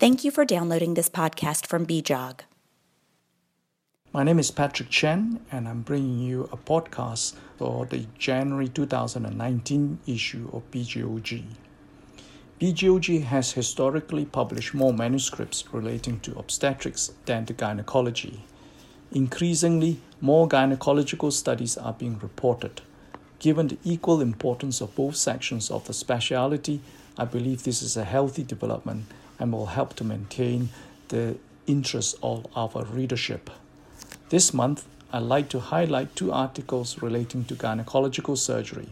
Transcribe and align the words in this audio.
Thank 0.00 0.24
you 0.24 0.30
for 0.30 0.46
downloading 0.46 0.94
this 0.94 1.10
podcast 1.10 1.66
from 1.66 1.84
BJOG. 1.84 2.40
My 4.14 4.22
name 4.22 4.38
is 4.38 4.50
Patrick 4.50 4.88
Chien, 4.88 5.40
and 5.52 5.68
I'm 5.68 5.82
bringing 5.82 6.20
you 6.20 6.48
a 6.50 6.56
podcast 6.56 7.34
for 7.58 7.84
the 7.84 8.06
January 8.16 8.68
2019 8.68 9.98
issue 10.06 10.48
of 10.54 10.62
BJOG. 10.70 11.44
BJOG 12.58 13.24
has 13.24 13.52
historically 13.52 14.24
published 14.24 14.72
more 14.72 14.94
manuscripts 14.94 15.70
relating 15.70 16.18
to 16.20 16.38
obstetrics 16.38 17.12
than 17.26 17.44
to 17.44 17.52
gynecology. 17.52 18.40
Increasingly, 19.12 20.00
more 20.22 20.48
gynecological 20.48 21.30
studies 21.30 21.76
are 21.76 21.92
being 21.92 22.18
reported. 22.20 22.80
Given 23.38 23.68
the 23.68 23.78
equal 23.84 24.22
importance 24.22 24.80
of 24.80 24.94
both 24.94 25.16
sections 25.16 25.70
of 25.70 25.86
the 25.86 25.92
specialty, 25.92 26.80
I 27.18 27.26
believe 27.26 27.64
this 27.64 27.82
is 27.82 27.98
a 27.98 28.04
healthy 28.04 28.44
development 28.44 29.04
and 29.40 29.52
will 29.52 29.66
help 29.66 29.96
to 29.96 30.04
maintain 30.04 30.68
the 31.08 31.36
interest 31.66 32.16
of 32.22 32.46
our 32.54 32.84
readership. 32.84 33.50
This 34.28 34.54
month, 34.54 34.86
I'd 35.12 35.22
like 35.22 35.48
to 35.48 35.58
highlight 35.58 36.14
two 36.14 36.30
articles 36.30 37.02
relating 37.02 37.44
to 37.46 37.56
gynecological 37.56 38.38
surgery. 38.38 38.90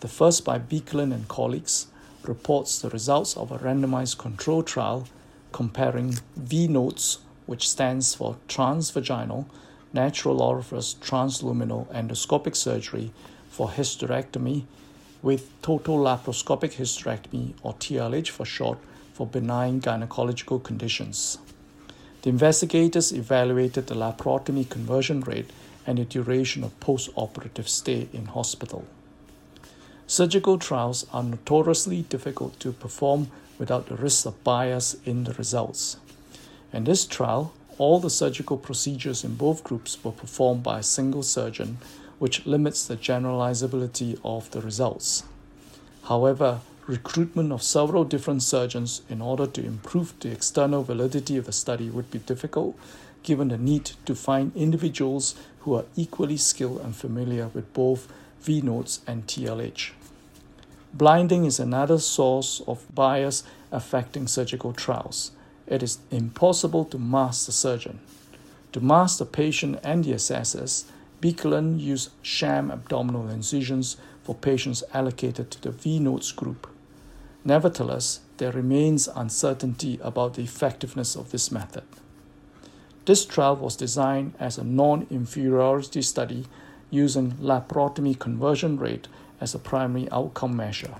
The 0.00 0.08
first 0.08 0.44
by 0.44 0.58
Baekelandt 0.58 1.14
and 1.14 1.28
colleagues 1.28 1.86
reports 2.24 2.78
the 2.78 2.90
results 2.90 3.36
of 3.36 3.50
a 3.50 3.58
randomized 3.58 4.18
control 4.18 4.62
trial 4.62 5.06
comparing 5.52 6.18
VNOTES, 6.38 7.18
which 7.46 7.68
stands 7.68 8.14
for 8.14 8.36
transvaginal 8.48 9.46
natural 9.94 10.42
orifice 10.42 10.94
transluminal 11.00 11.86
endoscopic 11.94 12.56
surgery 12.56 13.12
for 13.48 13.68
hysterectomy 13.70 14.64
with 15.22 15.50
total 15.62 15.98
laparoscopic 15.98 16.74
hysterectomy 16.74 17.54
or 17.62 17.72
TLH 17.74 18.28
for 18.28 18.44
short 18.44 18.78
for 19.14 19.26
benign 19.26 19.80
gynecological 19.80 20.62
conditions. 20.62 21.38
The 22.22 22.30
investigators 22.30 23.12
evaluated 23.12 23.86
the 23.86 23.94
laparotomy 23.94 24.68
conversion 24.68 25.20
rate 25.20 25.50
and 25.86 25.98
the 25.98 26.04
duration 26.04 26.64
of 26.64 26.78
post-operative 26.80 27.68
stay 27.68 28.08
in 28.12 28.26
hospital. 28.26 28.84
Surgical 30.06 30.58
trials 30.58 31.06
are 31.12 31.22
notoriously 31.22 32.02
difficult 32.02 32.58
to 32.60 32.72
perform 32.72 33.30
without 33.58 33.86
the 33.86 33.96
risk 33.96 34.26
of 34.26 34.42
bias 34.44 34.96
in 35.04 35.24
the 35.24 35.32
results. 35.34 35.96
In 36.72 36.84
this 36.84 37.06
trial, 37.06 37.52
all 37.78 38.00
the 38.00 38.10
surgical 38.10 38.56
procedures 38.56 39.24
in 39.24 39.36
both 39.36 39.64
groups 39.64 40.02
were 40.02 40.12
performed 40.12 40.62
by 40.62 40.80
a 40.80 40.82
single 40.82 41.22
surgeon, 41.22 41.78
which 42.18 42.46
limits 42.46 42.86
the 42.86 42.96
generalizability 42.96 44.18
of 44.24 44.50
the 44.50 44.60
results. 44.60 45.24
However, 46.04 46.60
recruitment 46.86 47.50
of 47.50 47.62
several 47.62 48.04
different 48.04 48.42
surgeons 48.42 49.02
in 49.08 49.22
order 49.22 49.46
to 49.46 49.64
improve 49.64 50.12
the 50.20 50.30
external 50.30 50.82
validity 50.82 51.36
of 51.36 51.46
the 51.46 51.52
study 51.52 51.88
would 51.88 52.10
be 52.10 52.18
difficult, 52.18 52.78
given 53.22 53.48
the 53.48 53.56
need 53.56 53.92
to 54.04 54.14
find 54.14 54.54
individuals 54.54 55.34
who 55.60 55.74
are 55.74 55.86
equally 55.96 56.36
skilled 56.36 56.80
and 56.82 56.94
familiar 56.94 57.48
with 57.48 57.72
both 57.72 58.06
VNOTES 58.42 59.00
and 59.06 59.26
TLH. 59.26 59.92
Blinding 60.92 61.46
is 61.46 61.58
another 61.58 61.98
source 61.98 62.60
of 62.66 62.84
bias 62.94 63.42
affecting 63.72 64.26
surgical 64.26 64.72
trials. 64.72 65.32
It 65.66 65.82
is 65.82 65.98
impossible 66.10 66.84
to 66.86 66.98
mask 66.98 67.46
the 67.46 67.52
surgeon. 67.52 68.00
To 68.72 68.80
mask 68.80 69.18
the 69.18 69.26
patient 69.26 69.80
and 69.82 70.04
the 70.04 70.12
assessors, 70.12 70.84
Baekelandt 71.22 71.80
used 71.80 72.10
sham 72.20 72.70
abdominal 72.70 73.28
incisions 73.28 73.96
for 74.22 74.34
patients 74.34 74.84
allocated 74.92 75.50
to 75.52 75.62
the 75.62 75.70
VNOTES 75.70 76.36
group. 76.36 76.73
Nevertheless, 77.44 78.20
there 78.38 78.52
remains 78.52 79.08
uncertainty 79.08 79.98
about 80.02 80.34
the 80.34 80.42
effectiveness 80.42 81.14
of 81.14 81.30
this 81.30 81.50
method. 81.50 81.84
This 83.04 83.26
trial 83.26 83.56
was 83.56 83.76
designed 83.76 84.34
as 84.40 84.56
a 84.56 84.64
non 84.64 85.06
inferiority 85.10 86.00
study 86.00 86.46
using 86.90 87.32
laparotomy 87.32 88.18
conversion 88.18 88.78
rate 88.78 89.08
as 89.40 89.54
a 89.54 89.58
primary 89.58 90.08
outcome 90.10 90.56
measure. 90.56 90.94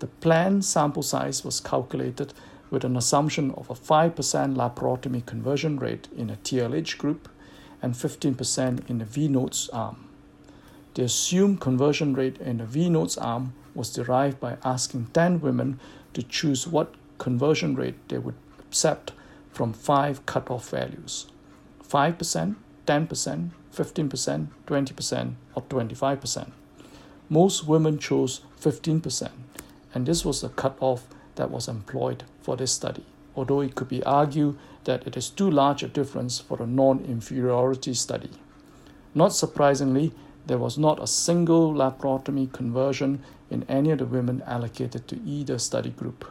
The 0.00 0.08
planned 0.08 0.64
sample 0.64 1.04
size 1.04 1.44
was 1.44 1.60
calculated 1.60 2.34
with 2.70 2.84
an 2.84 2.96
assumption 2.96 3.52
of 3.52 3.70
a 3.70 3.74
5% 3.74 4.14
laparotomy 4.56 5.24
conversion 5.24 5.78
rate 5.78 6.08
in 6.16 6.30
a 6.30 6.36
TLH 6.36 6.98
group 6.98 7.28
and 7.80 7.94
15% 7.94 8.90
in 8.90 8.98
the 8.98 9.04
VNOTES 9.04 9.68
arm. 9.72 10.08
The 10.94 11.02
assumed 11.02 11.60
conversion 11.60 12.14
rate 12.14 12.38
in 12.38 12.58
the 12.58 12.64
VNOTES 12.64 13.20
arm 13.20 13.52
was 13.74 13.92
derived 13.92 14.38
by 14.38 14.58
asking 14.64 15.06
10 15.12 15.40
women 15.40 15.80
to 16.12 16.22
choose 16.22 16.68
what 16.68 16.94
conversion 17.18 17.74
rate 17.74 17.96
they 18.08 18.18
would 18.18 18.36
accept 18.60 19.12
from 19.52 19.72
five 19.72 20.24
cutoff 20.26 20.70
values 20.70 21.26
5%, 21.88 22.56
10%, 22.86 23.50
15%, 23.74 24.46
20%, 24.66 25.34
or 25.54 25.62
25%. 25.62 26.50
Most 27.28 27.66
women 27.66 27.98
chose 27.98 28.40
15%, 28.60 29.30
and 29.94 30.06
this 30.06 30.24
was 30.24 30.40
the 30.40 30.48
cutoff 30.48 31.06
that 31.34 31.50
was 31.50 31.68
employed 31.68 32.24
for 32.40 32.56
this 32.56 32.72
study, 32.72 33.04
although 33.34 33.60
it 33.60 33.74
could 33.74 33.88
be 33.88 34.02
argued 34.04 34.56
that 34.84 35.06
it 35.06 35.16
is 35.16 35.28
too 35.30 35.50
large 35.50 35.82
a 35.82 35.88
difference 35.88 36.38
for 36.38 36.62
a 36.62 36.66
non 36.66 37.04
inferiority 37.04 37.94
study. 37.94 38.30
Not 39.14 39.32
surprisingly, 39.32 40.12
there 40.46 40.58
was 40.58 40.76
not 40.76 41.02
a 41.02 41.06
single 41.06 41.72
laparotomy 41.72 42.52
conversion 42.52 43.22
in 43.50 43.64
any 43.68 43.90
of 43.90 43.98
the 43.98 44.06
women 44.06 44.42
allocated 44.46 45.08
to 45.08 45.20
either 45.24 45.58
study 45.58 45.90
group. 45.90 46.24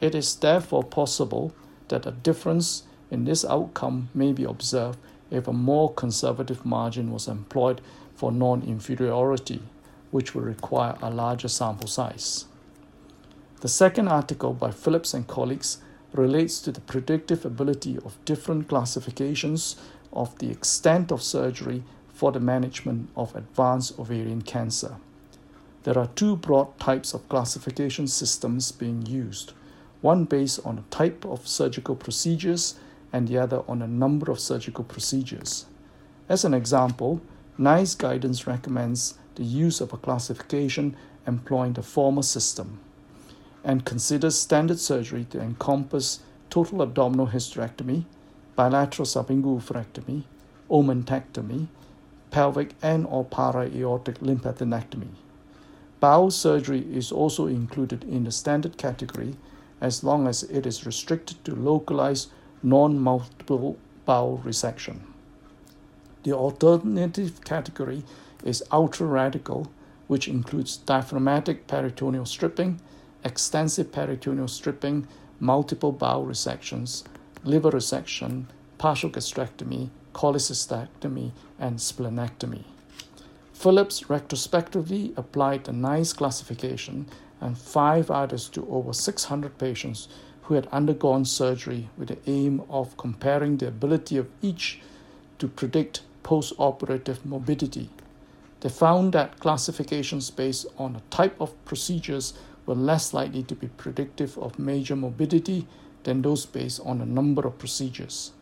It 0.00 0.14
is 0.14 0.36
therefore 0.36 0.84
possible 0.84 1.52
that 1.88 2.06
a 2.06 2.12
difference 2.12 2.84
in 3.10 3.24
this 3.24 3.44
outcome 3.44 4.10
may 4.14 4.32
be 4.32 4.44
observed 4.44 4.98
if 5.30 5.48
a 5.48 5.52
more 5.52 5.92
conservative 5.92 6.64
margin 6.64 7.10
was 7.10 7.28
employed 7.28 7.80
for 8.14 8.32
non 8.32 8.62
inferiority, 8.62 9.62
which 10.10 10.34
would 10.34 10.44
require 10.44 10.96
a 11.02 11.10
larger 11.10 11.48
sample 11.48 11.88
size. 11.88 12.46
The 13.60 13.68
second 13.68 14.08
article 14.08 14.52
by 14.52 14.70
Phillips 14.70 15.14
and 15.14 15.26
colleagues 15.26 15.78
relates 16.12 16.60
to 16.60 16.72
the 16.72 16.80
predictive 16.80 17.44
ability 17.44 17.98
of 18.04 18.22
different 18.24 18.68
classifications 18.68 19.76
of 20.12 20.38
the 20.38 20.50
extent 20.50 21.12
of 21.12 21.22
surgery 21.22 21.82
for 22.18 22.32
the 22.32 22.40
management 22.40 23.08
of 23.14 23.36
advanced 23.36 23.96
ovarian 23.96 24.42
cancer. 24.42 24.96
There 25.84 25.96
are 25.96 26.08
two 26.16 26.34
broad 26.34 26.76
types 26.80 27.14
of 27.14 27.28
classification 27.28 28.08
systems 28.08 28.72
being 28.72 29.06
used 29.06 29.52
one 30.00 30.24
based 30.24 30.58
on 30.64 30.78
a 30.78 30.94
type 30.94 31.24
of 31.24 31.46
surgical 31.46 31.94
procedures 31.94 32.74
and 33.12 33.28
the 33.28 33.38
other 33.38 33.62
on 33.68 33.82
a 33.82 33.86
number 33.86 34.32
of 34.32 34.40
surgical 34.40 34.82
procedures. 34.82 35.66
As 36.28 36.44
an 36.44 36.54
example, 36.54 37.20
NICE 37.56 37.94
guidance 37.94 38.48
recommends 38.48 39.14
the 39.36 39.44
use 39.44 39.80
of 39.80 39.92
a 39.92 39.96
classification 39.96 40.96
employing 41.24 41.74
the 41.74 41.82
former 41.84 42.22
system 42.22 42.80
and 43.62 43.84
considers 43.84 44.36
standard 44.36 44.80
surgery 44.80 45.24
to 45.30 45.40
encompass 45.40 46.18
total 46.50 46.82
abdominal 46.82 47.28
hysterectomy, 47.28 48.06
bilateral 48.56 49.06
subinguinal 49.06 50.24
omentectomy, 50.68 51.68
pelvic 52.30 52.74
and 52.82 53.06
or 53.06 53.24
para-aortic 53.24 54.18
lymphadenectomy. 54.20 55.08
Bowel 56.00 56.30
surgery 56.30 56.86
is 56.94 57.10
also 57.10 57.46
included 57.46 58.04
in 58.04 58.24
the 58.24 58.30
standard 58.30 58.76
category 58.78 59.36
as 59.80 60.04
long 60.04 60.28
as 60.28 60.42
it 60.44 60.66
is 60.66 60.86
restricted 60.86 61.44
to 61.44 61.54
localized 61.54 62.30
non-multiple 62.62 63.76
bowel 64.04 64.42
resection. 64.44 65.00
The 66.22 66.32
alternative 66.32 67.44
category 67.44 68.04
is 68.44 68.64
ultra-radical, 68.72 69.70
which 70.06 70.28
includes 70.28 70.76
diaphragmatic 70.76 71.66
peritoneal 71.66 72.26
stripping, 72.26 72.80
extensive 73.24 73.92
peritoneal 73.92 74.48
stripping, 74.48 75.06
multiple 75.40 75.92
bowel 75.92 76.26
resections, 76.26 77.04
liver 77.44 77.70
resection, 77.70 78.46
partial 78.78 79.10
gastrectomy, 79.10 79.90
cholecystectomy, 80.12 81.32
and 81.58 81.78
splenectomy. 81.78 82.64
Phillips 83.52 84.08
retrospectively 84.08 85.12
applied 85.16 85.64
the 85.64 85.72
NICE 85.72 86.12
classification 86.12 87.06
and 87.40 87.58
five 87.58 88.10
others 88.10 88.48
to 88.50 88.66
over 88.70 88.92
600 88.92 89.58
patients 89.58 90.08
who 90.42 90.54
had 90.54 90.68
undergone 90.68 91.24
surgery 91.24 91.88
with 91.96 92.08
the 92.08 92.18
aim 92.26 92.62
of 92.70 92.96
comparing 92.96 93.56
the 93.56 93.68
ability 93.68 94.16
of 94.16 94.28
each 94.40 94.80
to 95.38 95.48
predict 95.48 96.02
post-operative 96.22 97.24
morbidity. 97.26 97.90
They 98.60 98.68
found 98.68 99.12
that 99.12 99.38
classifications 99.40 100.30
based 100.30 100.66
on 100.78 100.96
a 100.96 101.02
type 101.10 101.40
of 101.40 101.52
procedures 101.64 102.34
were 102.66 102.74
less 102.74 103.12
likely 103.12 103.42
to 103.44 103.54
be 103.54 103.68
predictive 103.68 104.38
of 104.38 104.58
major 104.58 104.96
morbidity 104.96 105.66
than 106.04 106.22
those 106.22 106.46
based 106.46 106.80
on 106.84 107.00
a 107.00 107.06
number 107.06 107.46
of 107.46 107.58
procedures 107.58 108.32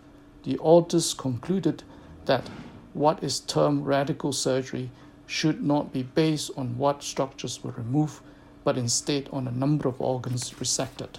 the 0.46 0.58
authors 0.58 1.12
concluded 1.12 1.82
that 2.25 2.48
what 2.94 3.22
is 3.22 3.40
termed 3.40 3.84
radical 3.84 4.32
surgery 4.32 4.90
should 5.26 5.60
not 5.62 5.93
be 5.93 6.04
based 6.04 6.52
on 6.56 6.78
what 6.78 7.02
structures 7.02 7.62
were 7.64 7.72
removed, 7.72 8.22
but 8.62 8.78
instead 8.78 9.28
on 9.32 9.48
a 9.48 9.52
number 9.52 9.88
of 9.88 10.00
organs 10.00 10.52
resected. 10.52 11.19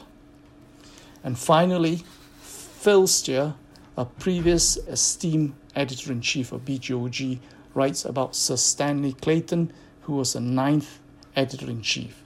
And 1.24 1.38
finally, 1.38 2.04
Phil 2.40 3.06
Steer, 3.06 3.56
a 3.98 4.06
previous 4.06 4.78
esteemed 4.88 5.54
editor 5.76 6.14
in 6.14 6.22
chief 6.22 6.54
of 6.54 6.64
BJOG, 6.64 7.40
writes 7.74 8.06
about 8.06 8.34
Sir 8.34 8.56
Stanley 8.56 9.12
Clayton, 9.12 9.74
who 10.04 10.14
was 10.14 10.34
the 10.34 10.40
ninth 10.40 11.00
editor 11.36 11.70
in 11.70 11.82
chief. 11.82 12.24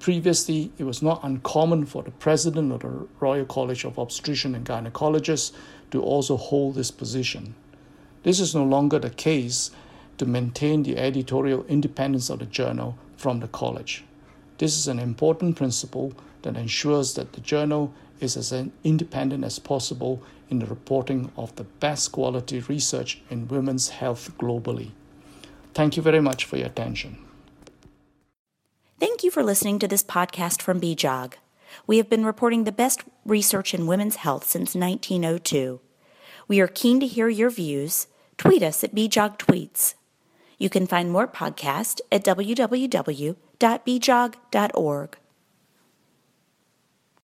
Previously, 0.00 0.72
it 0.78 0.84
was 0.84 1.02
not 1.02 1.22
uncommon 1.22 1.84
for 1.84 2.02
the 2.02 2.10
president 2.10 2.72
of 2.72 2.80
the 2.80 3.06
Royal 3.20 3.44
College 3.44 3.84
of 3.84 3.96
Obstetricians 3.96 4.56
and 4.56 4.64
Gynecologists 4.64 5.52
to 5.90 6.02
also 6.02 6.38
hold 6.38 6.74
this 6.74 6.90
position. 6.90 7.54
This 8.22 8.40
is 8.40 8.54
no 8.54 8.64
longer 8.64 8.98
the 8.98 9.10
case 9.10 9.70
to 10.16 10.24
maintain 10.24 10.84
the 10.84 10.96
editorial 10.96 11.66
independence 11.66 12.30
of 12.30 12.38
the 12.38 12.46
journal 12.46 12.96
from 13.18 13.40
the 13.40 13.48
college. 13.48 14.02
This 14.56 14.78
is 14.78 14.88
an 14.88 14.98
important 14.98 15.56
principle 15.56 16.14
that 16.42 16.56
ensures 16.56 17.12
that 17.14 17.34
the 17.34 17.42
journal 17.42 17.92
is 18.20 18.38
as 18.38 18.54
independent 18.82 19.44
as 19.44 19.58
possible 19.58 20.22
in 20.48 20.60
the 20.60 20.66
reporting 20.66 21.30
of 21.36 21.54
the 21.56 21.64
best 21.64 22.12
quality 22.12 22.60
research 22.60 23.20
in 23.28 23.48
women's 23.48 23.90
health 23.90 24.30
globally. 24.38 24.92
Thank 25.74 25.98
you 25.98 26.02
very 26.02 26.20
much 26.20 26.46
for 26.46 26.56
your 26.56 26.68
attention. 26.68 27.18
You 29.30 29.34
for 29.34 29.44
listening 29.44 29.78
to 29.78 29.86
this 29.86 30.02
podcast 30.02 30.60
from 30.60 30.80
BJOG. 30.80 31.34
We 31.86 31.98
have 31.98 32.10
been 32.10 32.26
reporting 32.26 32.64
the 32.64 32.72
best 32.72 33.04
research 33.24 33.72
in 33.72 33.86
women's 33.86 34.16
health 34.16 34.42
since 34.42 34.74
1902. 34.74 35.78
We 36.48 36.58
are 36.58 36.66
keen 36.66 36.98
to 36.98 37.06
hear 37.06 37.28
your 37.28 37.48
views. 37.48 38.08
Tweet 38.38 38.60
us 38.60 38.82
at 38.82 38.92
BJOG 38.92 39.38
Tweets. 39.38 39.94
You 40.58 40.68
can 40.68 40.88
find 40.88 41.12
more 41.12 41.28
podcasts 41.28 42.00
at 42.10 42.24
www.bjog.org. 42.24 43.36